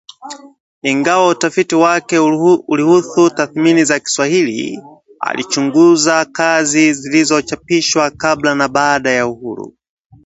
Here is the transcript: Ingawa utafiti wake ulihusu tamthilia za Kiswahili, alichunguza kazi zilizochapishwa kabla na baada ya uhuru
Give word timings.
Ingawa 0.83 1.27
utafiti 1.29 1.75
wake 1.75 2.17
ulihusu 2.67 3.29
tamthilia 3.29 3.85
za 3.85 3.99
Kiswahili, 3.99 4.81
alichunguza 5.19 6.25
kazi 6.25 6.93
zilizochapishwa 6.93 8.11
kabla 8.11 8.55
na 8.55 8.67
baada 8.67 9.11
ya 9.11 9.27
uhuru 9.27 9.77